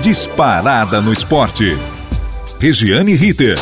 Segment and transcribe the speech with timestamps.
[0.00, 1.78] Disparada no esporte.
[2.58, 3.56] Regiane Ritter.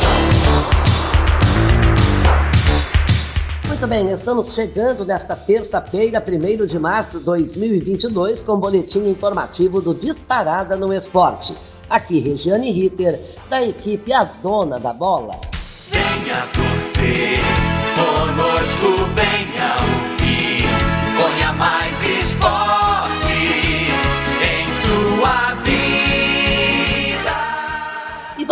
[3.67, 9.79] Muito bem, estamos chegando nesta terça-feira, 1 de março de 2022, com o boletim informativo
[9.79, 11.55] do Disparada no Esporte.
[11.89, 15.39] Aqui, Regiane Ritter, da equipe A Dona da Bola.
[15.91, 17.39] Venha torcer,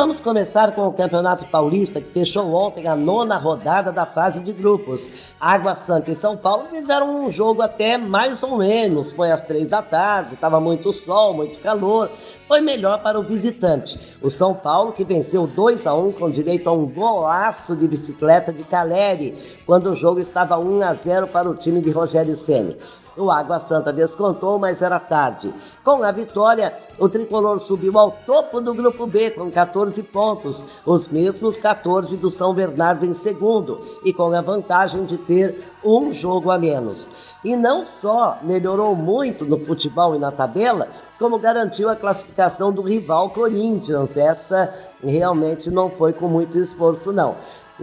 [0.01, 4.51] vamos começar com o Campeonato Paulista, que fechou ontem a nona rodada da fase de
[4.51, 5.35] grupos.
[5.39, 9.11] Água Santa e São Paulo fizeram um jogo até mais ou menos.
[9.11, 12.09] Foi às três da tarde, estava muito sol, muito calor.
[12.47, 14.17] Foi melhor para o visitante.
[14.23, 18.52] O São Paulo, que venceu 2 a 1 com direito a um golaço de bicicleta
[18.52, 19.35] de Caleri,
[19.67, 22.75] quando o jogo estava 1 a 0 para o time de Rogério Ceni.
[23.17, 25.53] O Água Santa descontou, mas era tarde.
[25.83, 31.07] Com a vitória, o tricolor subiu ao topo do grupo B com 14 pontos, os
[31.07, 36.51] mesmos 14 do São Bernardo em segundo, e com a vantagem de ter um jogo
[36.51, 37.09] a menos.
[37.43, 40.87] E não só melhorou muito no futebol e na tabela,
[41.17, 44.15] como garantiu a classificação do rival Corinthians.
[44.15, 47.35] Essa realmente não foi com muito esforço, não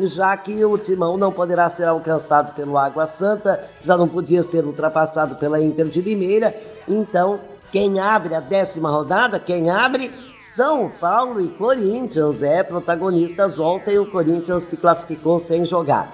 [0.06, 4.64] já que o Timão não poderá ser alcançado pelo Água Santa, já não podia ser
[4.64, 6.54] ultrapassado pela Inter de Limeira,
[6.86, 10.10] então quem abre a décima rodada, quem abre
[10.40, 16.10] São Paulo e Corinthians, é protagonistas ontem, o Corinthians se classificou sem jogar.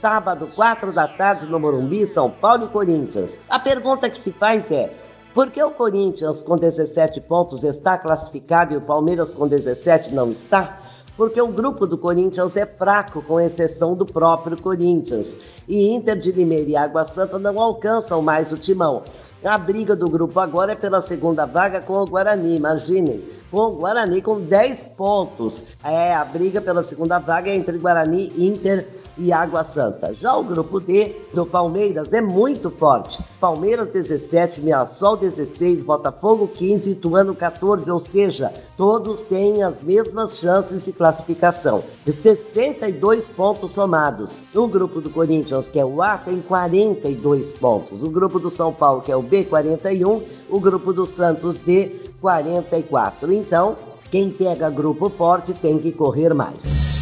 [0.00, 3.40] Sábado, quatro da tarde no Morumbi, São Paulo e Corinthians.
[3.50, 4.96] A pergunta que se faz é,
[5.34, 10.30] por que o Corinthians com 17 pontos está classificado e o Palmeiras com 17 não
[10.30, 10.78] está?
[11.18, 15.36] porque o grupo do Corinthians é fraco, com exceção do próprio Corinthians.
[15.66, 19.02] E Inter de Limeira e Água Santa não alcançam mais o timão.
[19.44, 23.22] A briga do grupo agora é pela segunda vaga com o Guarani, imaginem.
[23.52, 25.64] Com o Guarani com 10 pontos.
[25.84, 30.12] É, a briga pela segunda vaga é entre Guarani, Inter e Água Santa.
[30.12, 33.22] Já o grupo D do Palmeiras é muito forte.
[33.40, 40.84] Palmeiras 17, Mirassol 16, Botafogo 15, Ituano 14, ou seja, todos têm as mesmas chances
[40.84, 41.84] de classificação.
[42.04, 44.42] De 62 pontos somados.
[44.52, 48.02] O grupo do Corinthians, que é o A, tem 42 pontos.
[48.02, 51.92] O grupo do São Paulo, que é o B 41, o grupo do Santos D
[52.20, 53.32] 44.
[53.32, 53.76] Então,
[54.10, 56.97] quem pega grupo forte tem que correr mais.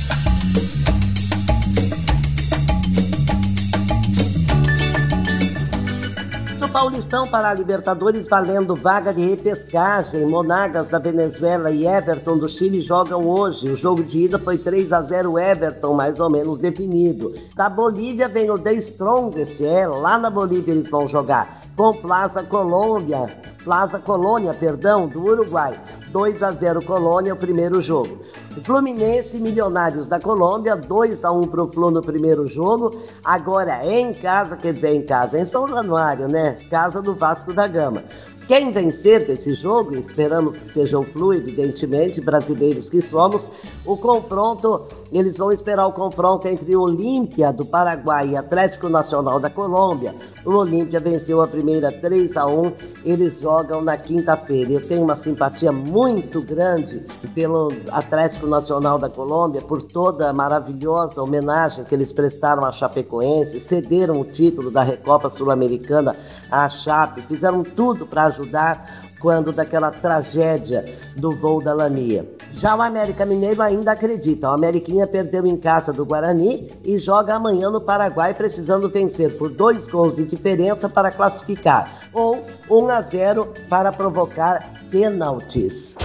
[6.77, 10.27] Paulistão para a Libertadores valendo vaga de repescagem.
[10.27, 13.71] Monagas da Venezuela e Everton do Chile jogam hoje.
[13.71, 17.33] O jogo de ida foi 3 a 0 Everton, mais ou menos definido.
[17.55, 21.63] Da Bolívia vem o The Strongest, é, lá na Bolívia eles vão jogar.
[21.75, 23.35] Com Plaza Colômbia,
[23.67, 25.77] Plaza Colônia, perdão, do Uruguai.
[26.13, 28.21] 2 a 0 Colônia, o primeiro jogo.
[28.63, 32.97] Fluminense Milionários da Colômbia, 2 a 1 para o Flu no primeiro jogo.
[33.25, 36.57] Agora em casa, quer dizer, em casa, em São Januário, né?
[36.71, 38.05] Casa do Vasco da Gama.
[38.47, 43.51] Quem vencer desse jogo, e esperamos que seja o Flu, evidentemente, brasileiros que somos,
[43.85, 49.51] o confronto, eles vão esperar o confronto entre Olímpia do Paraguai e Atlético Nacional da
[49.51, 50.15] Colômbia.
[50.45, 52.73] O Olímpia venceu a primeira 3 a 1
[53.05, 54.71] eles jogam na quinta-feira.
[54.71, 61.21] Eu tenho uma simpatia muito grande pelo Atlético Nacional da Colômbia, por toda a maravilhosa
[61.21, 66.17] homenagem que eles prestaram à Chapecoense, cederam o título da Recopa Sul-Americana
[66.51, 68.87] à Chape, fizeram tudo para ajudar
[69.19, 70.85] quando daquela tragédia
[71.17, 72.29] do voo da Lamia.
[72.53, 74.51] Já o América Mineiro ainda acredita.
[74.51, 79.51] O Ameriquinha perdeu em casa do Guarani e joga amanhã no Paraguai, precisando vencer por
[79.51, 85.97] dois gols de diferença para classificar, ou 1 a 0 para provocar pênaltis.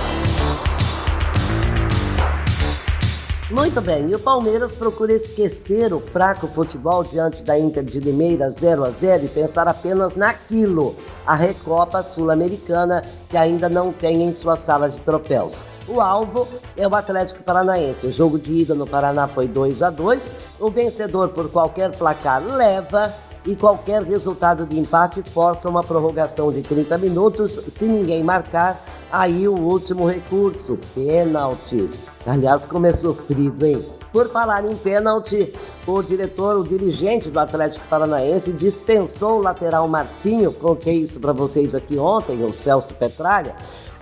[3.51, 8.49] Muito bem, e o Palmeiras procura esquecer o fraco futebol diante da Inter de Limeira
[8.49, 10.95] 0 a 0 e pensar apenas naquilo,
[11.27, 15.65] a Recopa Sul-Americana, que ainda não tem em sua sala de troféus.
[15.85, 18.07] O alvo é o Atlético Paranaense.
[18.07, 20.33] O jogo de ida no Paraná foi 2 a 2.
[20.57, 23.13] O vencedor por qualquer placar leva
[23.45, 27.53] e qualquer resultado de empate força uma prorrogação de 30 minutos.
[27.67, 32.11] Se ninguém marcar, aí o último recurso, pênaltis.
[32.25, 33.85] Aliás, como é sofrido, hein?
[34.11, 35.53] Por falar em pênalti,
[35.87, 41.73] o diretor, o dirigente do Atlético Paranaense dispensou o lateral Marcinho, contei isso para vocês
[41.73, 43.55] aqui ontem, o Celso Petralha,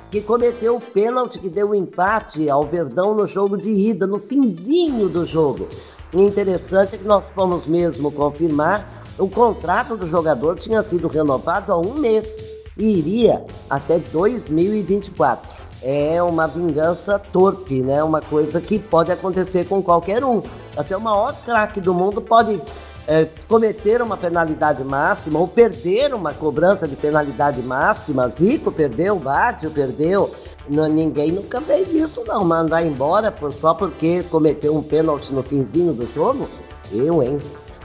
[0.09, 4.17] que cometeu o pênalti que deu o empate ao Verdão no jogo de ida, no
[4.17, 5.67] finzinho do jogo.
[6.11, 11.71] E interessante é que nós fomos mesmo confirmar, o contrato do jogador tinha sido renovado
[11.71, 12.43] há um mês
[12.77, 15.69] e iria até 2024.
[15.81, 18.03] é uma vingança torpe, né?
[18.03, 20.41] Uma coisa que pode acontecer com qualquer um.
[20.75, 22.61] Até o maior craque do mundo pode
[23.09, 28.29] é, cometer uma penalidade máxima ou perder uma cobrança de penalidade máxima.
[28.29, 30.29] Zico perdeu, Bátio perdeu.
[30.69, 32.45] Não, ninguém nunca fez isso, não.
[32.45, 36.47] Mandar embora só porque cometeu um pênalti no finzinho do jogo?
[36.91, 37.39] Eu, hein?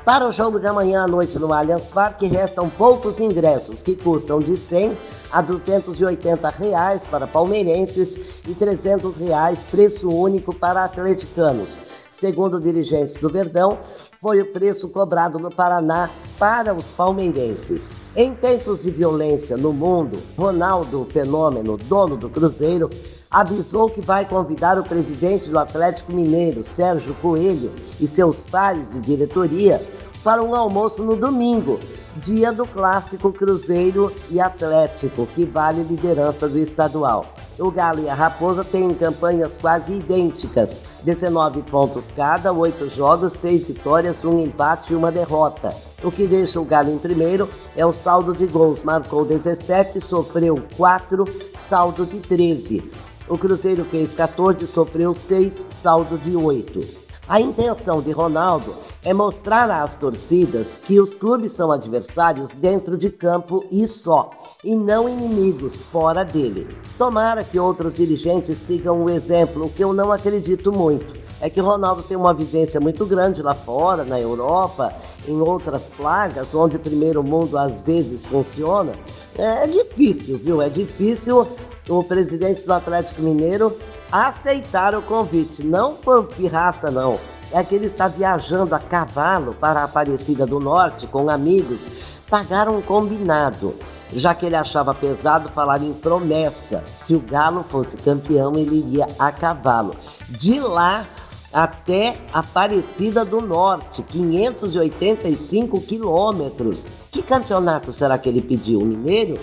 [0.05, 4.39] Para o jogo de amanhã à noite no Allianz Parque, restam poucos ingressos, que custam
[4.39, 4.99] de 100
[5.33, 11.81] a 280 reais para palmeirenses e 300 reais preço único para atleticanos.
[12.11, 13.79] Segundo dirigentes do Verdão,
[14.25, 17.95] foi o preço cobrado no Paraná para os palmeirenses.
[18.17, 22.89] Em tempos de violência no mundo, Ronaldo Fenômeno, dono do Cruzeiro,
[23.31, 28.99] avisou que vai convidar o presidente do Atlético Mineiro, Sérgio Coelho, e seus pares de
[28.99, 29.87] diretoria
[30.25, 31.79] para um almoço no domingo,
[32.17, 37.27] dia do clássico Cruzeiro e Atlético, que vale liderança do estadual.
[37.59, 43.69] O Galo e a Raposa têm campanhas quase idênticas: 19 pontos cada, 8 jogos, 6
[43.69, 45.77] vitórias, um empate e uma derrota.
[46.03, 50.61] O que deixa o Galo em primeiro é o saldo de gols: marcou 17, sofreu
[50.77, 52.91] 4, saldo de 13.
[53.29, 57.04] O Cruzeiro fez 14, sofreu 6, saldo de 8.
[57.27, 63.09] A intenção de Ronaldo é mostrar às torcidas que os clubes são adversários dentro de
[63.09, 64.31] campo e só,
[64.63, 66.69] e não inimigos fora dele.
[66.99, 71.15] Tomara que outros dirigentes sigam o exemplo, o que eu não acredito muito.
[71.41, 74.93] É que Ronaldo tem uma vivência muito grande lá fora, na Europa,
[75.27, 78.93] em outras plagas, onde o primeiro mundo às vezes funciona.
[79.37, 80.61] É difícil, viu?
[80.61, 81.49] É difícil
[81.89, 83.77] o presidente do Atlético Mineiro
[84.11, 87.19] aceitar o convite, não por pirraça não.
[87.53, 91.91] É que ele está viajando a cavalo para a Aparecida do Norte com amigos,
[92.29, 93.75] pagaram um combinado,
[94.13, 96.83] já que ele achava pesado falar em promessa.
[96.91, 99.95] Se o Galo fosse campeão, ele iria a cavalo.
[100.29, 101.07] De lá
[101.53, 106.89] até Aparecida do Norte, 585 quilômetros.
[107.13, 108.81] Que campeonato será que ele pediu?
[108.81, 109.39] Mineiro?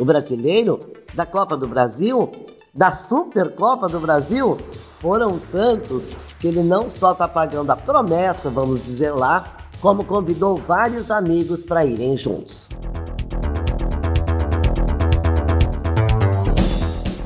[0.00, 0.80] O brasileiro?
[1.14, 2.30] da Copa do Brasil,
[2.72, 4.58] da Supercopa do Brasil,
[5.00, 10.58] foram tantos que ele não só está pagando a promessa, vamos dizer lá, como convidou
[10.58, 12.68] vários amigos para irem juntos.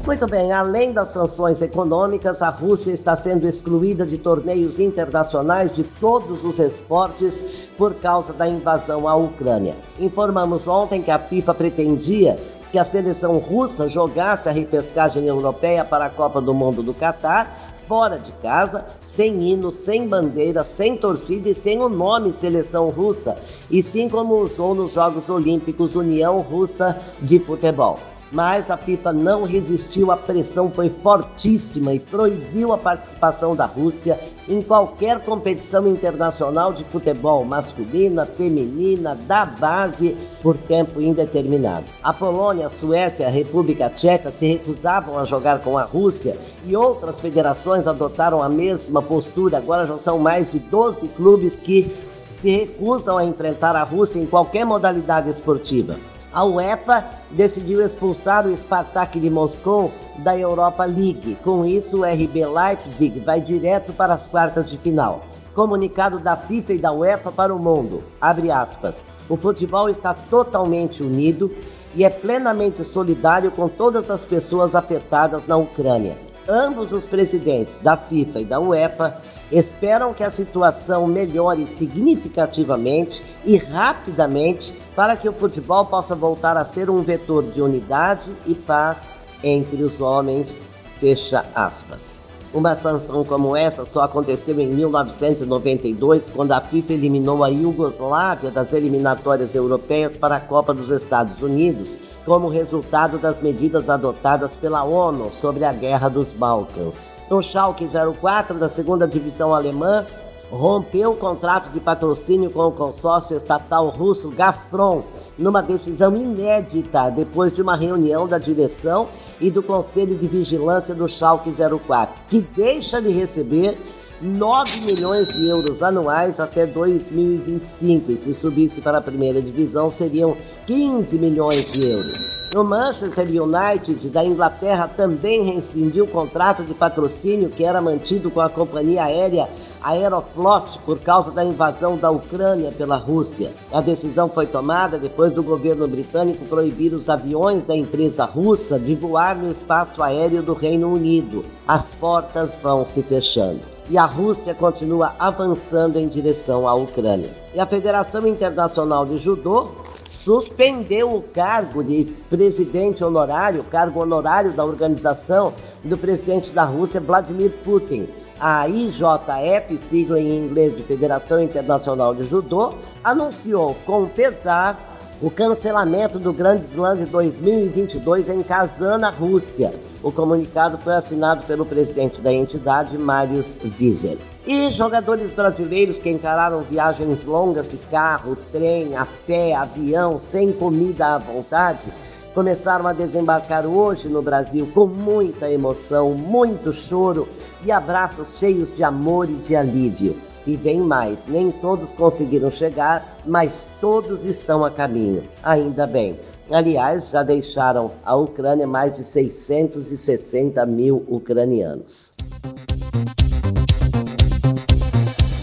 [0.06, 5.82] Muito bem, além das sanções econômicas, a Rússia está sendo excluída de torneios internacionais de
[5.82, 9.74] todos os esportes por causa da invasão à Ucrânia.
[9.98, 12.38] Informamos ontem que a FIFA pretendia
[12.74, 17.72] que a seleção russa jogasse a repescagem europeia para a Copa do Mundo do Catar
[17.86, 23.38] fora de casa, sem hino, sem bandeira, sem torcida e sem o nome seleção russa,
[23.70, 28.00] e sim como usou nos Jogos Olímpicos União Russa de Futebol
[28.34, 34.18] mas a FIFA não resistiu à pressão, foi fortíssima e proibiu a participação da Rússia
[34.48, 41.86] em qualquer competição internacional de futebol masculina, feminina, da base, por tempo indeterminado.
[42.02, 46.36] A Polônia, a Suécia e a República Tcheca se recusavam a jogar com a Rússia
[46.66, 49.58] e outras federações adotaram a mesma postura.
[49.58, 51.94] Agora já são mais de 12 clubes que
[52.32, 55.96] se recusam a enfrentar a Rússia em qualquer modalidade esportiva
[56.34, 61.38] a UEFA decidiu expulsar o Spartak de Moscou da Europa League.
[61.44, 65.22] Com isso, o RB Leipzig vai direto para as quartas de final.
[65.54, 68.02] Comunicado da FIFA e da UEFA para o mundo.
[68.20, 69.06] Abre aspas.
[69.28, 71.54] O futebol está totalmente unido
[71.94, 76.18] e é plenamente solidário com todas as pessoas afetadas na Ucrânia.
[76.48, 79.16] Ambos os presidentes da FIFA e da UEFA
[79.50, 86.64] esperam que a situação melhore significativamente e rapidamente para que o futebol possa voltar a
[86.64, 90.62] ser um vetor de unidade e paz entre os homens.
[90.98, 92.23] Fecha aspas.
[92.54, 98.72] Uma sanção como essa só aconteceu em 1992, quando a FIFA eliminou a Iugoslávia das
[98.72, 105.32] eliminatórias europeias para a Copa dos Estados Unidos, como resultado das medidas adotadas pela ONU
[105.32, 107.12] sobre a Guerra dos Balcãs.
[107.28, 110.06] O Schalke 04 da segunda divisão alemã
[110.50, 115.02] rompeu o contrato de patrocínio com o consórcio estatal russo Gazprom
[115.36, 119.08] numa decisão inédita depois de uma reunião da direção
[119.40, 123.78] e do Conselho de Vigilância do Schalke 04, que deixa de receber
[124.22, 128.12] 9 milhões de euros anuais até 2025.
[128.12, 130.36] E se subisse para a primeira divisão, seriam
[130.66, 132.44] 15 milhões de euros.
[132.54, 138.40] O Manchester United da Inglaterra também rescindiu o contrato de patrocínio que era mantido com
[138.40, 139.48] a companhia aérea
[139.84, 143.52] Aeroflot por causa da invasão da Ucrânia pela Rússia.
[143.70, 148.94] A decisão foi tomada depois do governo britânico proibir os aviões da empresa russa de
[148.94, 151.44] voar no espaço aéreo do Reino Unido.
[151.68, 153.60] As portas vão se fechando
[153.90, 157.30] e a Rússia continua avançando em direção à Ucrânia.
[157.54, 159.68] E a Federação Internacional de Judô
[160.08, 167.50] suspendeu o cargo de presidente honorário, cargo honorário da organização do presidente da Rússia, Vladimir
[167.62, 168.08] Putin
[168.40, 176.18] a IJF, sigla em inglês de Federação Internacional de Judô, anunciou com pesar o cancelamento
[176.18, 179.72] do Grande Slam de 2022 em Kazan, na Rússia.
[180.02, 184.18] O comunicado foi assinado pelo presidente da entidade, Marius Wieser.
[184.46, 191.14] E jogadores brasileiros que encararam viagens longas de carro, trem, a pé, avião, sem comida
[191.14, 191.90] à vontade,
[192.34, 197.28] começaram a desembarcar hoje no Brasil com muita emoção, muito choro
[197.64, 200.20] e abraços cheios de amor e de alívio.
[200.46, 206.18] E vem mais, nem todos conseguiram chegar, mas todos estão a caminho, ainda bem.
[206.50, 212.12] Aliás, já deixaram a Ucrânia mais de 660 mil ucranianos.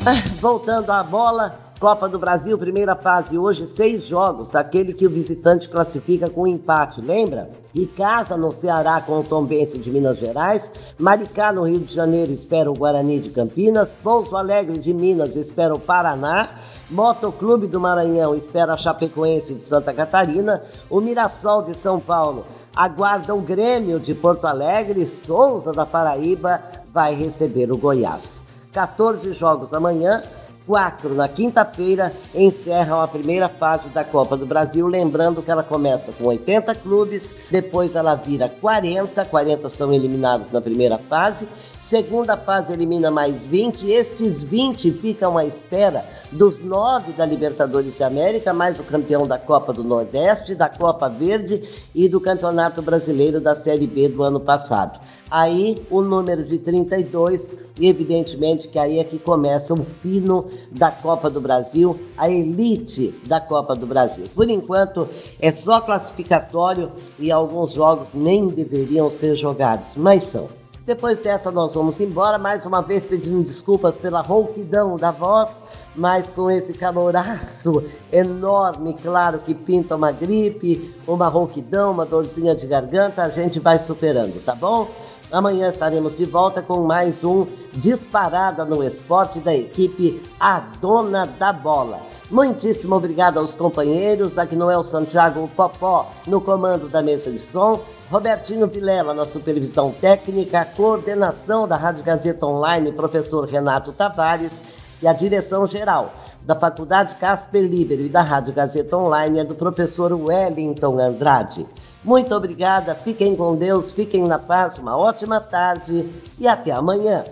[0.05, 5.09] Ah, voltando à bola, Copa do Brasil, primeira fase, hoje seis jogos, aquele que o
[5.09, 7.49] visitante classifica com empate, lembra?
[7.73, 12.31] E casa no Ceará com o Tombense de Minas Gerais, Maricá no Rio de Janeiro
[12.31, 16.49] espera o Guarani de Campinas, Pouso Alegre de Minas espera o Paraná,
[16.87, 22.45] Motoclube do Maranhão espera a Chapecoense de Santa Catarina, o Mirassol de São Paulo
[22.75, 26.61] aguarda o Grêmio de Porto Alegre, Souza da Paraíba
[26.93, 28.43] vai receber o Goiás.
[28.71, 30.21] 14 jogos amanhã,
[30.65, 34.87] quatro na quinta-feira encerram a primeira fase da Copa do Brasil.
[34.87, 40.61] Lembrando que ela começa com 80 clubes, depois ela vira 40, 40 são eliminados na
[40.61, 41.47] primeira fase.
[41.77, 48.03] Segunda fase elimina mais 20, estes 20 ficam à espera dos nove da Libertadores de
[48.03, 51.61] América, mais o campeão da Copa do Nordeste, da Copa Verde
[51.95, 54.99] e do Campeonato Brasileiro da Série B do ano passado.
[55.31, 60.91] Aí o número de 32, e evidentemente que aí é que começa o fino da
[60.91, 64.25] Copa do Brasil, a elite da Copa do Brasil.
[64.35, 65.07] Por enquanto
[65.39, 70.49] é só classificatório e alguns jogos nem deveriam ser jogados, mas são.
[70.85, 75.63] Depois dessa nós vamos embora, mais uma vez pedindo desculpas pela rouquidão da voz,
[75.95, 82.67] mas com esse caloraço enorme, claro que pinta uma gripe, uma rouquidão, uma dorzinha de
[82.67, 84.89] garganta, a gente vai superando, tá bom?
[85.31, 91.53] Amanhã estaremos de volta com mais um Disparada no Esporte da equipe A Dona da
[91.53, 92.01] Bola.
[92.29, 98.67] Muitíssimo obrigado aos companheiros, aqui Noel Santiago Popó no comando da mesa de som, Robertinho
[98.67, 105.65] Vilela na supervisão técnica, coordenação da Rádio Gazeta Online, professor Renato Tavares e a direção
[105.65, 111.65] geral da Faculdade Casper Libero e da Rádio Gazeta Online é do professor Wellington Andrade.
[112.03, 116.05] Muito obrigada, fiquem com Deus, fiquem na paz, uma ótima tarde
[116.39, 117.23] e até amanhã.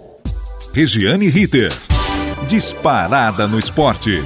[0.73, 1.71] Regiane Ritter.
[2.47, 4.23] Disparada no esporte.